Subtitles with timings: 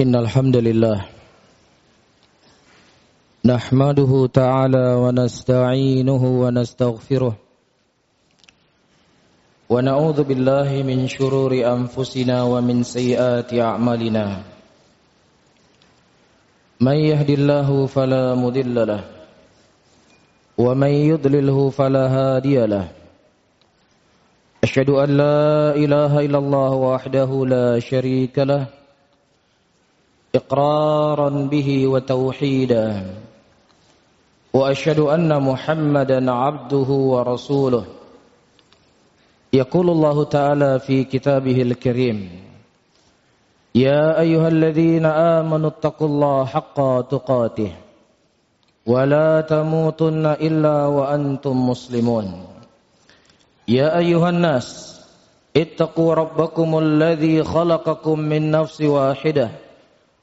[0.00, 0.98] إن الحمد لله
[3.44, 7.34] نحمده تعالى ونستعينه ونستغفره
[9.70, 14.24] ونعوذ بالله من شرور أنفسنا ومن سيئات أعمالنا
[16.80, 19.02] من يهد الله فلا مضل له
[20.58, 22.88] ومن يضلله فلا هادي له
[24.64, 28.81] أشهد أن لا إله إلا الله وحده لا شريك له
[30.34, 33.14] إقرارا به وتوحيدا.
[34.52, 37.84] وأشهد أن محمدا عبده ورسوله.
[39.52, 42.30] يقول الله تعالى في كتابه الكريم
[43.74, 47.72] يا أيها الذين آمنوا اتقوا الله حق تقاته
[48.86, 52.44] ولا تموتن إلا وأنتم مسلمون.
[53.68, 55.00] يا أيها الناس
[55.56, 59.48] اتقوا ربكم الذي خلقكم من نفس واحدة.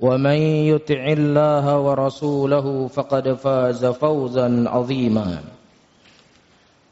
[0.00, 0.38] ومن
[0.70, 5.38] يطع الله ورسوله فقد فاز فوزا عظيما.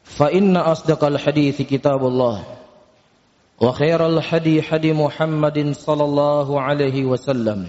[0.03, 2.43] فإن أصدق الحديث كتاب الله
[3.61, 7.65] وخير الحدي حدي محمد صلى الله عليه وسلم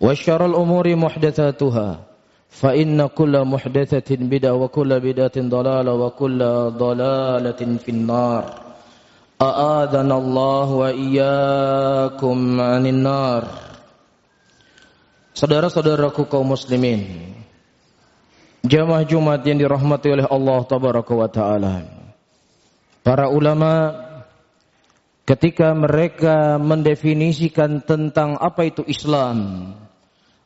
[0.00, 1.98] وشر الأمور محدثاتها
[2.50, 6.40] فإن كل محدثة بدعة وكل بدعة ضلالة وكل
[6.78, 8.44] ضلالة في النار.
[9.42, 13.44] أآذنا الله وإياكم عن النار.
[15.40, 17.32] Saudara-saudaraku kaum muslimin
[18.60, 21.74] Jamaah Jumat yang dirahmati oleh Allah Tabaraka wa Ta'ala.
[23.00, 23.88] Para ulama
[25.24, 29.72] Ketika mereka mendefinisikan tentang apa itu Islam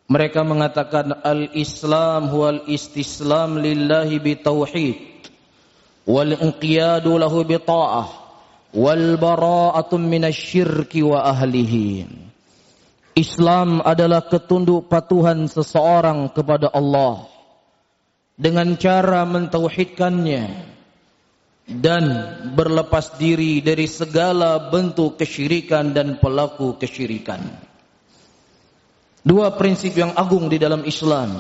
[0.07, 5.27] Mereka mengatakan Al-Islam huwal istislam lillahi bitauhid
[6.07, 8.07] Wal-inqiyadu lahu bita'ah
[8.71, 12.25] Wal-bara'atun minasyirki wa ahlihi
[13.15, 17.31] Islam adalah ketunduk patuhan seseorang kepada Allah
[18.35, 20.75] dengan cara mentauhidkannya
[21.79, 22.05] dan
[22.59, 27.39] berlepas diri dari segala bentuk kesyirikan dan pelaku kesyirikan.
[29.23, 31.39] Dua prinsip yang agung di dalam Islam.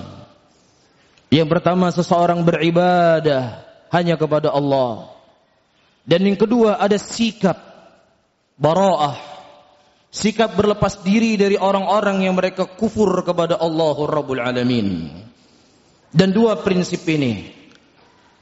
[1.29, 5.11] Yang pertama seseorang beribadah hanya kepada Allah.
[6.07, 7.59] Dan yang kedua ada sikap
[8.57, 9.34] bara'ah
[10.15, 15.11] sikap berlepas diri dari orang-orang yang mereka kufur kepada Allah Rabbul Alamin.
[16.15, 17.51] Dan dua prinsip ini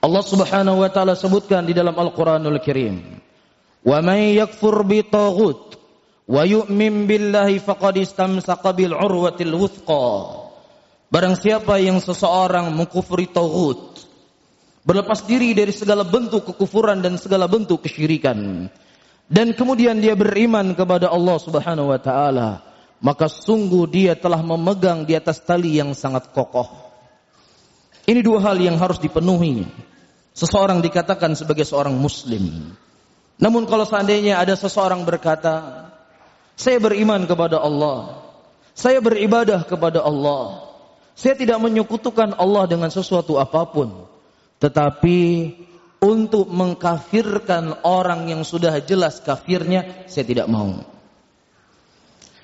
[0.04, 3.00] Allah Subhanahu wa taala sebutkan di dalam Al-Qur'anul Karim.
[3.80, 5.80] Wa may yakfur bi taghut
[6.28, 10.06] wa yu'min billahi faqad istamsaka bil urwatil wuthqa.
[11.08, 14.04] Barang siapa yang seseorang mengkufuri taghut,
[14.84, 18.68] berlepas diri dari segala bentuk kekufuran dan segala bentuk kesyirikan,
[19.30, 22.62] dan kemudian dia beriman kepada Allah Subhanahu wa taala,
[23.02, 26.70] maka sungguh dia telah memegang di atas tali yang sangat kokoh.
[28.06, 29.66] Ini dua hal yang harus dipenuhi.
[30.32, 32.72] Seseorang dikatakan sebagai seorang muslim.
[33.36, 35.86] Namun kalau seandainya ada seseorang berkata,
[36.54, 38.22] saya beriman kepada Allah,
[38.72, 40.72] saya beribadah kepada Allah,
[41.12, 44.08] saya tidak menyekutukan Allah dengan sesuatu apa pun,
[44.62, 45.18] tetapi
[46.02, 50.82] untuk mengkafirkan orang yang sudah jelas kafirnya, saya tidak mau.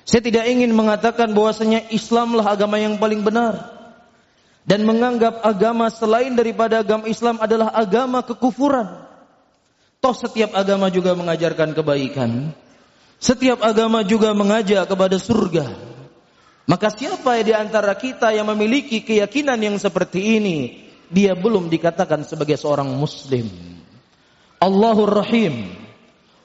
[0.07, 3.77] Saya tidak ingin mengatakan bahwasanya Islamlah agama yang paling benar
[4.65, 9.05] dan menganggap agama selain daripada agama Islam adalah agama kekufuran.
[9.99, 12.55] Toh setiap agama juga mengajarkan kebaikan.
[13.19, 15.67] Setiap agama juga mengajak kepada surga.
[16.65, 22.55] Maka siapa di antara kita yang memiliki keyakinan yang seperti ini, dia belum dikatakan sebagai
[22.55, 23.49] seorang muslim.
[24.61, 25.73] Allahur Rahim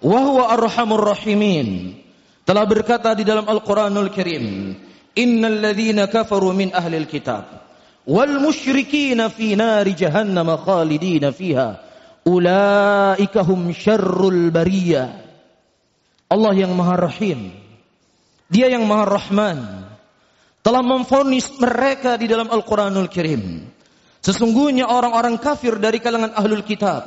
[0.00, 2.00] wa huwa arhamur rahimin.
[2.44, 4.76] Telah berkata di dalam Al-Qur'anul Karim,
[5.16, 7.64] "Innal ladzina kafaru min ahlil kitab
[8.04, 11.80] wal musyrikin fi nari jahannam khalidina fiha
[12.28, 15.24] ulaika hum syarrul bariyah."
[16.28, 17.52] Allah yang Maha Rahim,
[18.48, 19.58] Dia yang Maha Rahman,
[20.60, 23.73] telah memfonis mereka di dalam Al-Qur'anul Karim
[24.24, 27.04] Sesungguhnya orang-orang kafir dari kalangan ahlul kitab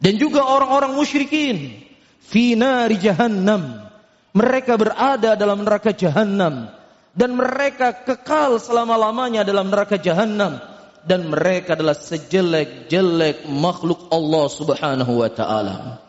[0.00, 1.84] dan juga orang-orang musyrikin
[2.24, 2.56] fi
[2.96, 3.84] jahannam
[4.32, 6.72] mereka berada dalam neraka jahannam
[7.12, 10.56] dan mereka kekal selama-lamanya dalam neraka jahanam
[11.04, 16.00] dan mereka adalah sejelek-jelek makhluk Allah Subhanahu wa taala.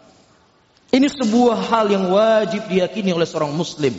[0.87, 3.91] Ini sebuah hal yang wajib diyakini oleh seorang muslim.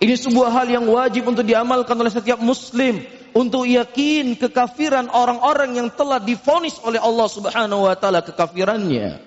[0.00, 5.88] Ini sebuah hal yang wajib untuk diamalkan oleh setiap muslim untuk yakin kekafiran orang-orang yang
[5.90, 9.18] telah difonis oleh Allah Subhanahu wa taala kekafirannya.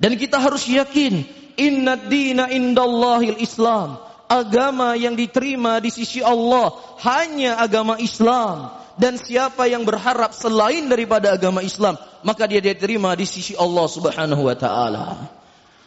[0.00, 1.28] Dan kita harus yakin
[1.60, 4.00] inna dina indallahil Islam.
[4.30, 6.70] Agama yang diterima di sisi Allah
[7.02, 13.26] hanya agama Islam dan siapa yang berharap selain daripada agama Islam maka dia diterima di
[13.26, 15.06] sisi Allah Subhanahu wa taala.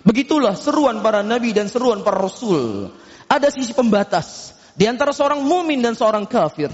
[0.04, 2.92] Begitulah seruan para nabi dan seruan para rasul.
[3.32, 6.70] Ada sisi pembatas di antara seorang mumin dan seorang kafir.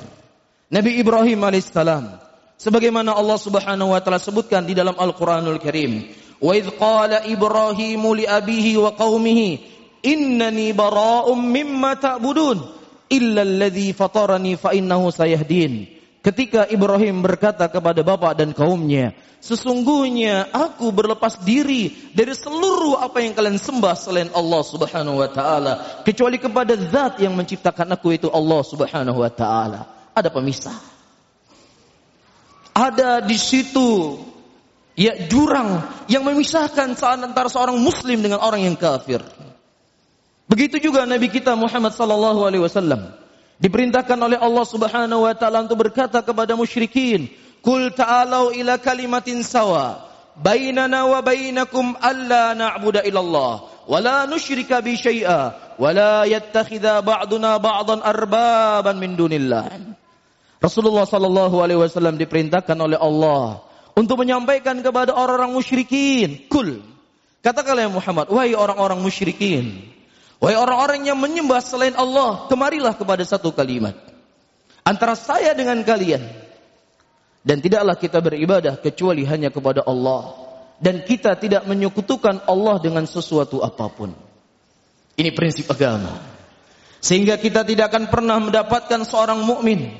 [0.69, 2.21] Nabi Ibrahim alaihissalam
[2.53, 6.13] sebagaimana Allah Subhanahu wa taala sebutkan di dalam Al-Qur'anul Karim.
[6.37, 9.49] Wa idz qala Ibrahim li abihi wa qaumihi
[10.05, 12.57] innani bara'um mimma ta'budun
[13.09, 15.89] illa alladhi fatarani fa innahu sayahdin.
[16.21, 23.33] Ketika Ibrahim berkata kepada bapak dan kaumnya, sesungguhnya aku berlepas diri dari seluruh apa yang
[23.33, 25.73] kalian sembah selain Allah Subhanahu wa taala,
[26.05, 29.98] kecuali kepada zat yang menciptakan aku itu Allah Subhanahu wa taala.
[30.19, 30.75] Ada pemisah.
[32.75, 34.19] Ada di situ
[34.99, 39.23] ya jurang yang memisahkan saat antara seorang muslim dengan orang yang kafir.
[40.51, 43.15] Begitu juga Nabi kita Muhammad sallallahu alaihi wasallam
[43.59, 47.27] Diperintahkan oleh Allah Subhanahu wa taala untuk berkata kepada musyrikin,
[47.59, 50.07] "Qul ta'alu ila kalimatin sawa
[50.39, 57.59] bainana wa bainakum alla na'budu illallah wa la nusyrika bi syai'a wa la yattakhidha ba'duna
[57.59, 59.98] ba'dan arbaban min dunillah."
[60.59, 63.63] Rasulullah sallallahu alaihi wasallam diperintahkan oleh Allah
[63.95, 66.83] untuk menyampaikan kepada orang-orang musyrikin, "Kul"
[67.39, 69.87] Katakanlah Muhammad, wahai orang-orang musyrikin,
[70.39, 73.91] Wahai orang-orang yang menyembah selain Allah, kemarilah kepada satu kalimat.
[74.87, 76.23] Antara saya dengan kalian.
[77.43, 80.31] Dan tidaklah kita beribadah kecuali hanya kepada Allah.
[80.79, 84.15] Dan kita tidak menyekutukan Allah dengan sesuatu apa pun.
[85.19, 86.23] Ini prinsip agama.
[87.03, 89.91] Sehingga kita tidak akan pernah mendapatkan seorang mukmin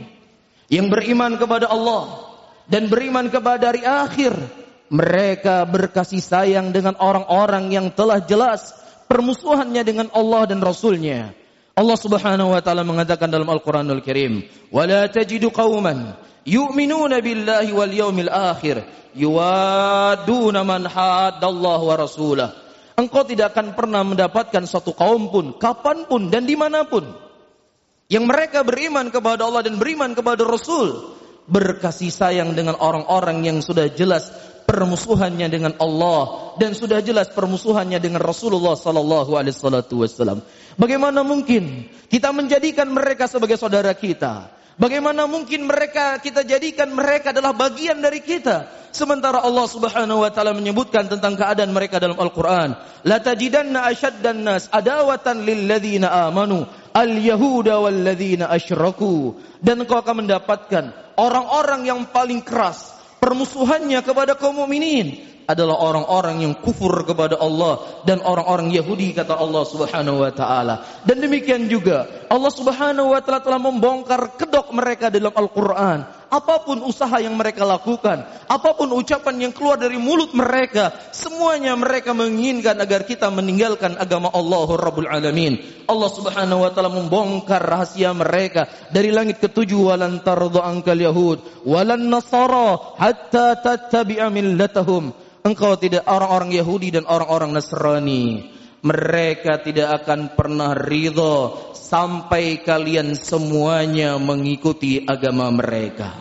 [0.69, 2.29] yang beriman kepada Allah
[2.69, 4.33] dan beriman kepada hari akhir.
[4.89, 8.73] Mereka berkasih sayang dengan orang-orang yang telah jelas
[9.05, 11.29] permusuhannya dengan Allah dan Rasulnya.
[11.77, 17.93] Allah Subhanahu wa taala mengatakan dalam Al-Qur'anul Karim, "Wa la tajidu qauman yu'minuna billahi wal
[17.93, 18.81] yawmil akhir
[19.13, 22.49] yuwaduna man haddallaha wa rasulah."
[22.97, 27.28] Engkau tidak akan pernah mendapatkan satu kaum pun, kapan pun dan di mana pun
[28.09, 31.13] yang mereka beriman kepada Allah dan beriman kepada Rasul
[31.45, 34.33] berkasih sayang dengan orang-orang yang sudah jelas
[34.65, 40.41] permusuhannya dengan Allah dan sudah jelas permusuhannya dengan Rasulullah sallallahu alaihi wasallam.
[40.77, 44.57] Bagaimana mungkin kita menjadikan mereka sebagai saudara kita?
[44.79, 48.89] Bagaimana mungkin mereka kita jadikan mereka adalah bagian dari kita?
[48.95, 53.91] Sementara Allah Subhanahu wa taala menyebutkan tentang keadaan mereka dalam Al-Qur'an, la tajidanna
[54.39, 56.63] nas adawatan lil ladzina amanu
[56.99, 59.39] al-yahuda wal ladzina asyraku.
[59.63, 66.53] Dan engkau akan mendapatkan orang-orang yang paling keras permusuhannya kepada kaum mukminin adalah orang-orang yang
[66.61, 70.85] kufur kepada Allah dan orang-orang Yahudi kata Allah Subhanahu wa taala.
[71.01, 77.17] Dan demikian juga Allah Subhanahu wa taala telah membongkar kedok mereka dalam Al-Qur'an apapun usaha
[77.17, 83.27] yang mereka lakukan, apapun ucapan yang keluar dari mulut mereka, semuanya mereka menginginkan agar kita
[83.33, 85.85] meninggalkan agama Allah Rabbul Alamin.
[85.89, 92.07] Allah Subhanahu wa taala membongkar rahasia mereka dari langit ketujuh walan tardha angkal yahud walan
[92.07, 95.11] nasara hatta tattabi'a millatahum.
[95.39, 104.15] Engkau tidak orang-orang Yahudi dan orang-orang Nasrani mereka tidak akan pernah ridho sampai kalian semuanya
[104.21, 106.13] mengikuti agama mereka.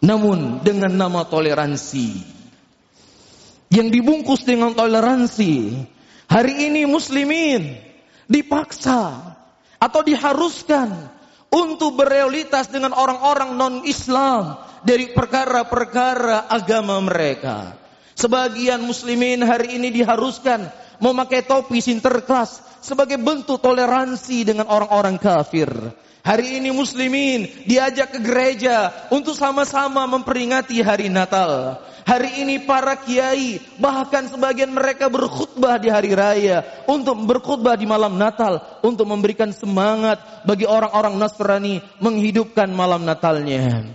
[0.00, 2.40] Namun dengan nama toleransi
[3.70, 5.78] yang dibungkus dengan toleransi,
[6.26, 7.78] hari ini muslimin
[8.26, 9.36] dipaksa
[9.78, 10.90] atau diharuskan
[11.54, 17.78] untuk berealitas dengan orang-orang non-Islam dari perkara-perkara agama mereka.
[18.18, 20.66] Sebagian muslimin hari ini diharuskan
[21.00, 25.68] memakai topi sinterklas sebagai bentuk toleransi dengan orang-orang kafir.
[26.20, 31.80] Hari ini muslimin diajak ke gereja untuk sama-sama memperingati hari Natal.
[32.04, 38.20] Hari ini para kiai bahkan sebagian mereka berkhutbah di hari raya untuk berkhutbah di malam
[38.20, 43.88] Natal untuk memberikan semangat bagi orang-orang Nasrani menghidupkan malam Natalnya.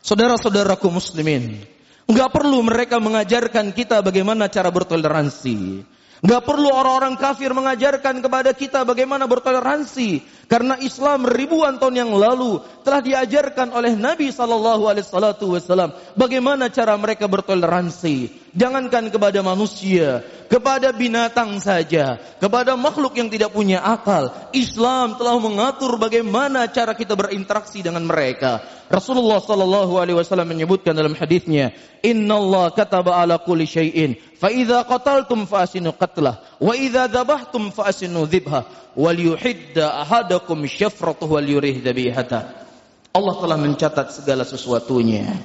[0.00, 1.60] Saudara-saudaraku muslimin,
[2.08, 5.84] enggak perlu mereka mengajarkan kita bagaimana cara bertoleransi.
[6.18, 10.37] Gak perlu orang-orang kafir mengajarkan kepada kita bagaimana bertoleransi.
[10.48, 16.96] Karena Islam ribuan tahun yang lalu telah diajarkan oleh Nabi sallallahu alaihi wasallam bagaimana cara
[16.96, 18.48] mereka bertoleransi.
[18.56, 24.32] Jangankan kepada manusia, kepada binatang saja, kepada makhluk yang tidak punya akal.
[24.56, 28.64] Islam telah mengatur bagaimana cara kita berinteraksi dengan mereka.
[28.88, 35.44] Rasulullah sallallahu alaihi wasallam menyebutkan dalam hadisnya, "Innallaha kataba ala kulli syai'in, fa idza qataltum
[35.44, 41.78] fa asinu qatlah, wa idza dzabhtum fa asinu dzibha." wal yuhidda ahadakum syafratuhu wal yurih
[41.78, 42.66] dabihata.
[43.14, 45.38] Allah telah mencatat segala sesuatunya.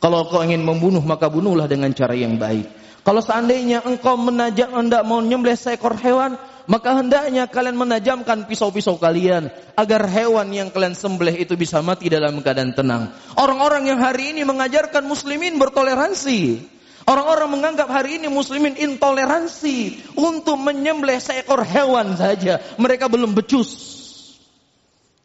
[0.00, 2.68] Kalau kau ingin membunuh maka bunuhlah dengan cara yang baik.
[3.00, 6.36] Kalau seandainya engkau menajam hendak mau nyembelih seekor hewan,
[6.68, 12.44] maka hendaknya kalian menajamkan pisau-pisau kalian agar hewan yang kalian sembelih itu bisa mati dalam
[12.44, 13.08] keadaan tenang.
[13.40, 16.60] Orang-orang yang hari ini mengajarkan muslimin bertoleransi,
[17.10, 22.62] Orang-orang menganggap hari ini muslimin intoleransi untuk menyembelih seekor hewan saja.
[22.78, 23.98] Mereka belum becus.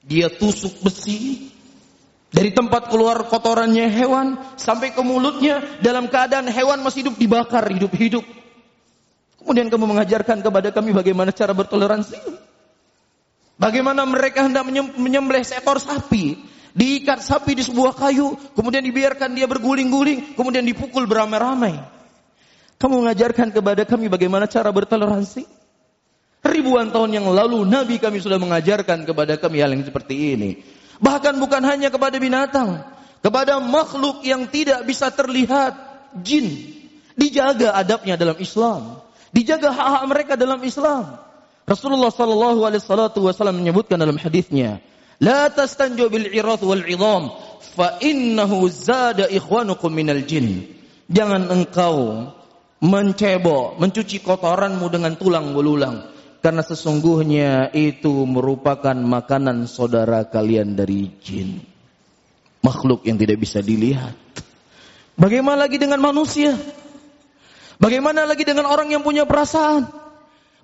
[0.02, 1.54] Dia tusuk besi
[2.34, 8.26] dari tempat keluar kotorannya hewan sampai ke mulutnya dalam keadaan hewan masih hidup dibakar hidup-hidup.
[9.46, 12.18] Kemudian kamu mengajarkan kepada kami bagaimana cara bertoleransi.
[13.62, 14.66] Bagaimana mereka hendak
[14.98, 21.80] menyembelih seekor sapi Diikat sapi di sebuah kayu, kemudian dibiarkan dia berguling-guling, kemudian dipukul beramai-ramai.
[22.76, 25.48] Kamu mengajarkan kepada kami bagaimana cara bertoleransi?
[26.44, 30.60] Ribuan tahun yang lalu Nabi kami sudah mengajarkan kepada kami hal yang seperti ini.
[31.00, 32.84] Bahkan bukan hanya kepada binatang,
[33.24, 35.74] kepada makhluk yang tidak bisa terlihat,
[36.22, 36.76] jin.
[37.16, 39.00] Dijaga adabnya dalam Islam,
[39.32, 41.24] dijaga hak-hak mereka dalam Islam.
[41.64, 44.84] Rasulullah sallallahu alaihi wasallam menyebutkan dalam hadisnya,
[45.24, 47.32] La tastanju bil irath wal idham
[47.76, 50.68] fa innahu zada ikhwanukum minal jin.
[51.08, 52.30] Jangan engkau
[52.84, 61.58] mencebok, mencuci kotoranmu dengan tulang belulang karena sesungguhnya itu merupakan makanan saudara kalian dari jin.
[62.62, 64.14] Makhluk yang tidak bisa dilihat.
[65.18, 66.54] Bagaimana lagi dengan manusia?
[67.82, 69.90] Bagaimana lagi dengan orang yang punya perasaan?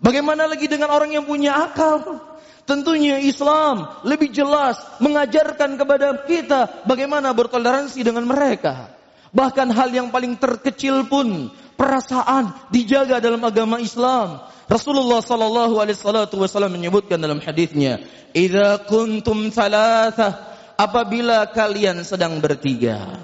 [0.01, 2.30] Bagaimana lagi dengan orang yang punya akal?
[2.65, 8.93] Tentunya Islam lebih jelas mengajarkan kepada kita bagaimana bertoleransi dengan mereka.
[9.31, 11.49] Bahkan hal yang paling terkecil pun
[11.79, 14.43] perasaan dijaga dalam agama Islam.
[14.67, 17.99] Rasulullah sallallahu alaihi wasallam menyebutkan dalam hadisnya,
[18.31, 23.19] "Idza kuntum thalatha" apabila kalian sedang bertiga,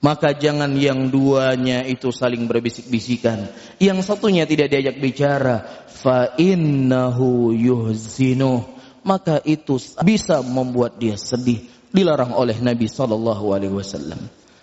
[0.00, 3.52] maka jangan yang duanya itu saling berbisik-bisikan.
[3.76, 5.84] Yang satunya tidak diajak bicara.
[5.92, 8.64] Fa innahu yuhzinu.
[9.04, 11.68] Maka itu bisa membuat dia sedih.
[11.92, 14.20] Dilarang oleh Nabi sallallahu alaihi wasallam.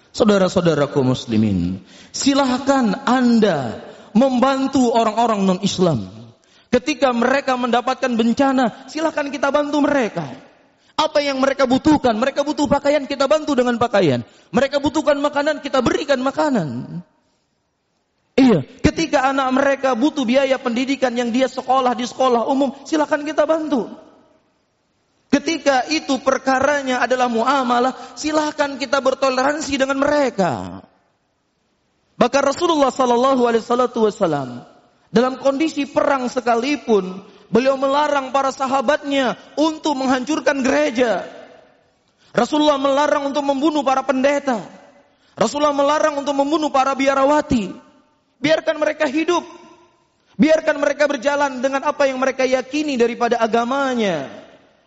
[0.10, 3.86] Saudara-saudaraku muslimin silahkan Anda
[4.18, 6.10] membantu orang-orang non-Islam.
[6.74, 10.47] Ketika mereka mendapatkan bencana silahkan kita bantu mereka
[10.98, 15.80] apa yang mereka butuhkan mereka butuh pakaian kita bantu dengan pakaian mereka butuhkan makanan kita
[15.86, 17.02] berikan makanan
[18.38, 23.50] Iya, ketika anak mereka butuh biaya pendidikan yang dia sekolah di sekolah umum, silakan kita
[23.50, 23.90] bantu.
[25.34, 30.86] Ketika itu perkaranya adalah muamalah, silakan kita bertoleransi dengan mereka.
[32.14, 34.70] Bahkan Rasulullah Sallallahu Alaihi Wasallam
[35.10, 41.26] dalam kondisi perang sekalipun, beliau melarang para sahabatnya untuk menghancurkan gereja.
[42.36, 44.62] Rasulullah melarang untuk membunuh para pendeta.
[45.38, 47.74] Rasulullah melarang untuk membunuh para biarawati.
[48.38, 49.42] Biarkan mereka hidup.
[50.38, 54.30] Biarkan mereka berjalan dengan apa yang mereka yakini daripada agamanya.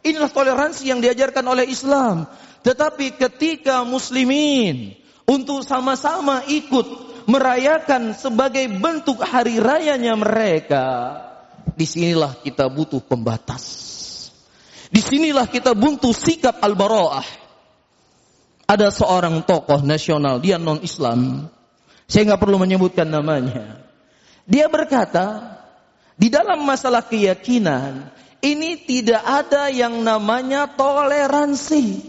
[0.07, 2.31] Inilah toleransi yang diajarkan oleh Islam.
[2.63, 4.95] Tetapi ketika muslimin
[5.27, 6.87] untuk sama-sama ikut
[7.27, 10.87] merayakan sebagai bentuk hari rayanya mereka,
[11.75, 13.65] di sinilah kita butuh pembatas.
[14.91, 17.29] Di sinilah kita butuh sikap al-bara'ah.
[18.71, 21.51] Ada seorang tokoh nasional, dia non-Islam.
[22.11, 23.83] Saya nggak perlu menyebutkan namanya.
[24.47, 25.59] Dia berkata,
[26.19, 28.11] di dalam masalah keyakinan,
[28.43, 32.03] ini tidak ada yang namanya toleransi.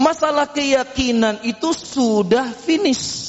[0.00, 3.28] Masalah keyakinan itu sudah finish.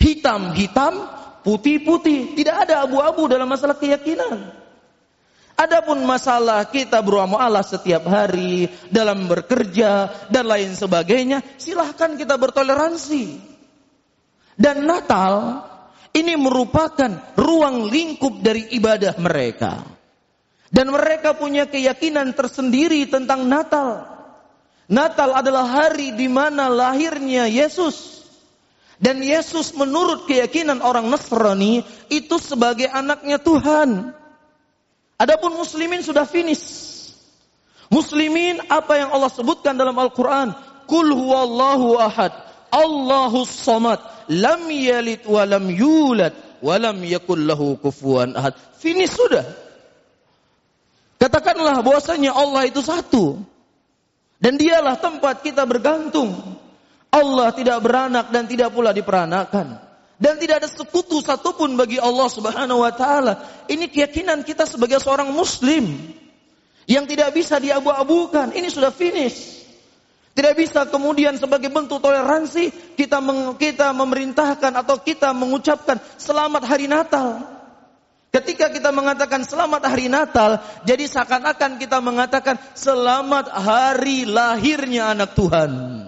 [0.00, 2.36] Hitam-hitam, putih-putih.
[2.36, 4.60] Tidak ada abu-abu dalam masalah keyakinan.
[5.60, 13.36] Adapun masalah kita bermuamalah setiap hari dalam bekerja dan lain sebagainya, silahkan kita bertoleransi.
[14.56, 15.64] Dan Natal
[16.16, 19.84] ini merupakan ruang lingkup dari ibadah mereka.
[20.70, 24.06] Dan mereka punya keyakinan tersendiri tentang Natal.
[24.90, 28.19] Natal adalah hari di mana lahirnya Yesus.
[29.00, 31.80] Dan Yesus menurut keyakinan orang Nasrani
[32.12, 34.12] itu sebagai anaknya Tuhan.
[35.16, 36.92] Adapun muslimin sudah finish.
[37.88, 40.52] Muslimin apa yang Allah sebutkan dalam Al-Quran.
[40.84, 42.28] Kul huwallahu ahad.
[42.68, 44.04] Allahu samad.
[44.28, 46.36] Lam yalid wa lam yulad.
[46.60, 48.52] Wa lam yakul lahu kufuan ahad.
[48.76, 49.48] Finish sudah.
[51.16, 53.40] Katakanlah bahwasanya Allah itu satu.
[54.40, 56.59] Dan dialah tempat kita bergantung.
[57.10, 59.90] Allah tidak beranak dan tidak pula diperanakan.
[60.20, 63.64] Dan tidak ada sekutu satupun bagi Allah subhanahu wa ta'ala.
[63.66, 65.96] Ini keyakinan kita sebagai seorang muslim
[66.84, 68.52] yang tidak bisa diabu-abukan.
[68.52, 69.64] Ini sudah finish.
[70.30, 76.86] Tidak bisa kemudian sebagai bentuk toleransi kita meng, kita memerintahkan atau kita mengucapkan selamat hari
[76.86, 77.42] Natal.
[78.30, 85.99] Ketika kita mengatakan selamat hari Natal, jadi seakan-akan kita mengatakan selamat hari lahirnya anak Tuhan.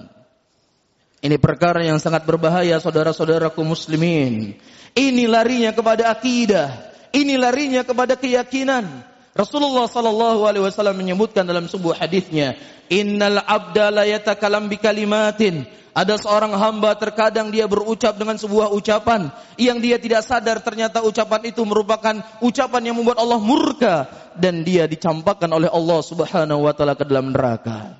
[1.22, 4.58] Ini perkara yang sangat berbahaya saudara-saudaraku muslimin.
[4.90, 6.90] Ini larinya kepada akidah.
[7.14, 9.06] Ini larinya kepada keyakinan.
[9.32, 12.58] Rasulullah sallallahu alaihi wasallam menyebutkan dalam sebuah hadisnya,
[12.90, 19.28] "Innal abda la yatakalam bi kalimatin." Ada seorang hamba terkadang dia berucap dengan sebuah ucapan
[19.60, 24.88] yang dia tidak sadar ternyata ucapan itu merupakan ucapan yang membuat Allah murka dan dia
[24.88, 27.92] dicampakkan oleh Allah Subhanahu wa taala ke dalam neraka.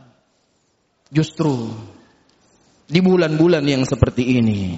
[1.13, 1.69] Justru
[2.93, 4.77] di bulan-bulan yang seperti ini,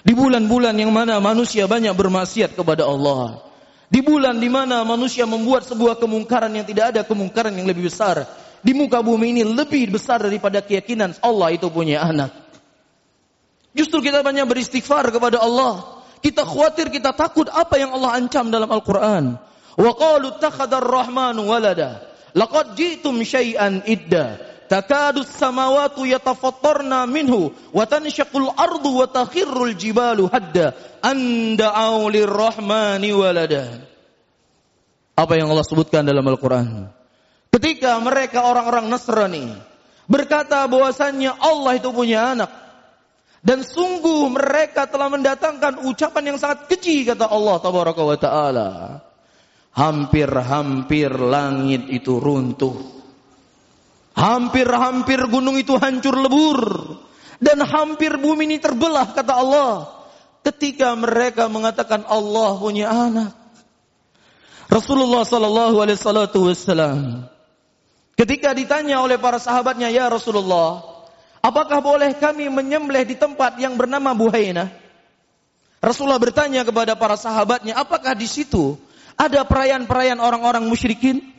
[0.00, 3.44] di bulan-bulan yang mana manusia banyak bermaksiat kepada Allah,
[3.92, 8.24] di bulan di mana manusia membuat sebuah kemungkaran yang tidak ada kemungkaran yang lebih besar.
[8.62, 12.32] Di muka bumi ini lebih besar daripada keyakinan Allah itu punya anak.
[13.76, 16.00] Justru kita banyak beristighfar kepada Allah.
[16.22, 19.34] Kita khawatir, kita takut apa yang Allah ancam dalam Al-Quran.
[19.74, 22.06] Wa qalu takhadar rahmanu walada.
[22.32, 24.51] Laqad jitum syai'an idda.
[24.72, 30.72] Takadus samawatu yatafattarna minhu wa tanshaqul ardu wa takhirrul jibalu hadda
[31.04, 31.18] an
[31.60, 33.84] da'au lirrahmani walada.
[35.12, 36.88] Apa yang Allah sebutkan dalam Al-Qur'an.
[37.52, 39.52] Ketika mereka orang-orang Nasrani
[40.08, 42.48] berkata bahwasannya Allah itu punya anak
[43.44, 48.68] dan sungguh mereka telah mendatangkan ucapan yang sangat keji kata Allah tabaraka wa taala.
[49.76, 53.01] Hampir-hampir langit itu runtuh
[54.12, 56.60] Hampir-hampir gunung itu hancur lebur.
[57.42, 59.72] Dan hampir bumi ini terbelah kata Allah.
[60.42, 63.42] Ketika mereka mengatakan Allah punya anak.
[64.72, 67.28] Rasulullah sallallahu alaihi wasallam
[68.16, 70.80] ketika ditanya oleh para sahabatnya, "Ya Rasulullah,
[71.44, 74.72] apakah boleh kami menyembelih di tempat yang bernama Buhaina?"
[75.82, 78.80] Rasulullah bertanya kepada para sahabatnya, "Apakah di situ
[79.20, 81.31] ada perayaan-perayaan orang-orang musyrikin?"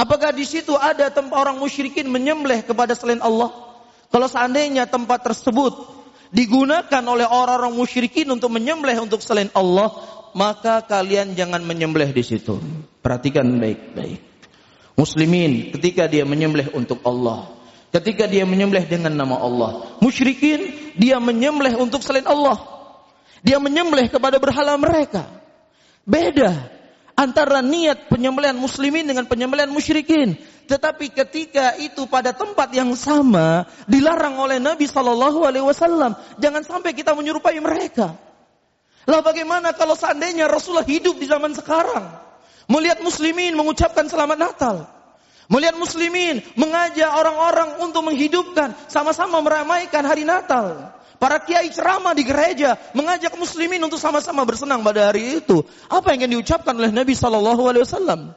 [0.00, 3.52] Apakah di situ ada tempat orang musyrikin menyembelih kepada selain Allah?
[4.08, 5.76] Kalau seandainya tempat tersebut
[6.32, 9.92] digunakan oleh orang-orang musyrikin untuk menyembelih untuk selain Allah,
[10.32, 12.56] maka kalian jangan menyembelih di situ.
[13.04, 14.24] Perhatikan baik-baik.
[14.96, 17.52] Muslimin ketika dia menyembelih untuk Allah,
[17.92, 22.56] ketika dia menyembelih dengan nama Allah, musyrikin dia menyembelih untuk selain Allah.
[23.44, 25.28] Dia menyembelih kepada berhala mereka.
[26.08, 26.79] Beda
[27.20, 30.40] antara niat penyembelihan muslimin dengan penyembelihan musyrikin.
[30.64, 36.96] Tetapi ketika itu pada tempat yang sama dilarang oleh Nabi Shallallahu Alaihi Wasallam, jangan sampai
[36.96, 38.16] kita menyerupai mereka.
[39.04, 42.08] Lah bagaimana kalau seandainya Rasulullah hidup di zaman sekarang,
[42.70, 44.76] melihat muslimin mengucapkan selamat Natal,
[45.50, 50.94] melihat muslimin mengajak orang-orang untuk menghidupkan sama-sama meramaikan hari Natal.
[51.20, 55.60] Para kiai ceramah di gereja mengajak muslimin untuk sama-sama bersenang pada hari itu.
[55.92, 58.32] Apa yang akan diucapkan oleh Nabi Shallallahu Alaihi Wasallam?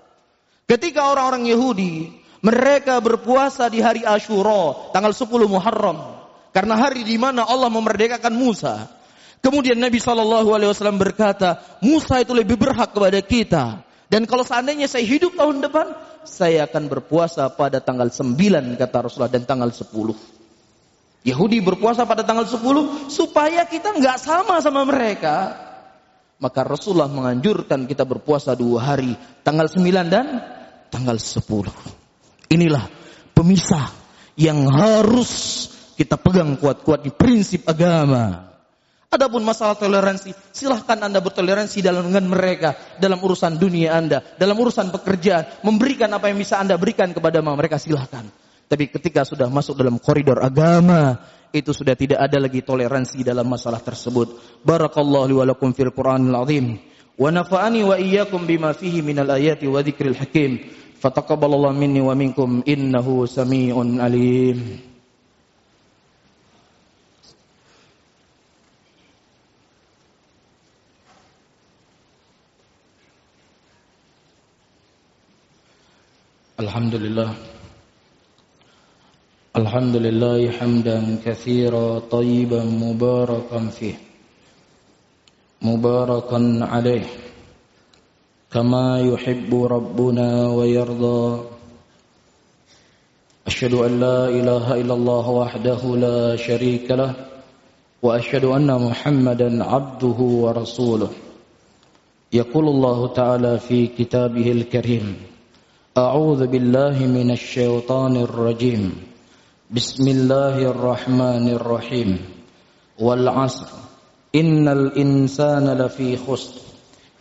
[0.68, 2.12] Ketika orang-orang Yahudi
[2.44, 8.92] mereka berpuasa di hari Ashura tanggal 10 Muharram karena hari di mana Allah memerdekakan Musa.
[9.40, 13.80] Kemudian Nabi Shallallahu Alaihi Wasallam berkata, Musa itu lebih berhak kepada kita.
[14.12, 15.88] Dan kalau seandainya saya hidup tahun depan,
[16.28, 18.36] saya akan berpuasa pada tanggal 9
[18.76, 20.43] kata Rasulullah dan tanggal 10.
[21.24, 25.56] Yahudi berpuasa pada tanggal 10 supaya kita nggak sama sama mereka.
[26.44, 29.16] Maka Rasulullah menganjurkan kita berpuasa dua hari,
[29.48, 30.28] tanggal 9 dan
[30.92, 32.52] tanggal 10.
[32.52, 32.86] Inilah
[33.32, 33.88] pemisah
[34.36, 35.32] yang harus
[35.96, 38.52] kita pegang kuat-kuat di prinsip agama.
[39.08, 44.90] Adapun masalah toleransi, silahkan Anda bertoleransi dalam dengan mereka, dalam urusan dunia Anda, dalam urusan
[44.90, 48.26] pekerjaan, memberikan apa yang bisa Anda berikan kepada mereka, silahkan.
[48.68, 51.20] Tapi ketika sudah masuk dalam koridor agama,
[51.54, 54.60] itu sudah tidak ada lagi toleransi dalam masalah tersebut.
[54.66, 56.66] Barakallahu li wa fil Qur'anil azim.
[57.14, 60.66] Wa nafa'ani wa iyyakum bima fihi minal ayati wa dzikril hakim.
[60.98, 64.82] Fataqabbalallahu minni wa minkum innahu samii'un alim.
[76.58, 77.53] Alhamdulillah
[79.54, 83.94] الحمد لله حمدا كثيرا طيبا مباركا فيه.
[85.62, 87.06] مباركا عليه.
[88.52, 91.42] كما يحب ربنا ويرضى.
[93.48, 97.14] أشهد أن لا إله إلا الله وحده لا شريك له
[98.02, 101.10] وأشهد أن محمدا عبده ورسوله.
[102.34, 105.16] يقول الله تعالى في كتابه الكريم
[105.98, 109.13] أعوذ بالله من الشيطان الرجيم.
[109.76, 112.18] بسم الله الرحمن الرحيم.
[113.00, 113.66] والعصر.
[114.36, 116.62] إن الإنسان لفي خسر.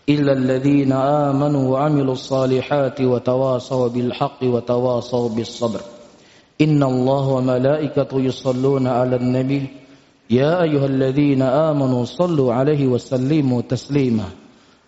[0.09, 5.81] إلا الذين آمنوا وعملوا الصالحات وتواصوا بالحق وتواصوا بالصبر.
[6.61, 9.67] إن الله وملائكته يصلون على النبي.
[10.31, 14.29] يا أيها الذين آمنوا صلوا عليه وسلموا تسليما.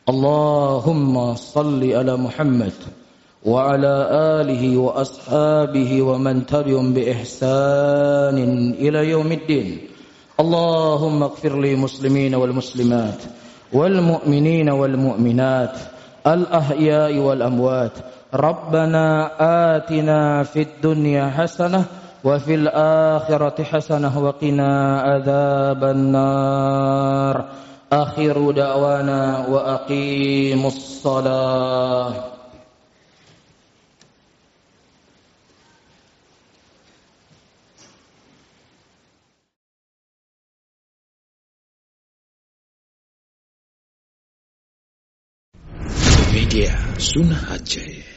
[0.08, 2.72] اللهم صل على محمد.
[3.44, 4.08] وعلى
[4.40, 8.38] آله وأصحابه ومن تبعهم بإحسان
[8.80, 9.78] إلى يوم الدين.
[10.40, 13.20] اللهم اغفر للمسلمين والمسلمات
[13.72, 15.78] والمؤمنين والمؤمنات
[16.26, 17.92] الأحياء والأموات.
[18.34, 19.30] ربنا
[19.76, 21.84] آتنا في الدنيا حسنة
[22.24, 27.44] وفي الآخرة حسنة وقنا عذاب النار.
[27.92, 32.33] آخر دعوانا وأقيموا الصلاة.
[46.54, 48.13] Media Sunnah Aceh